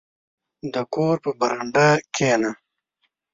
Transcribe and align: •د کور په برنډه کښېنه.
•د 0.73 0.75
کور 0.93 1.15
په 1.23 1.31
برنډه 1.39 1.87
کښېنه. 2.15 2.51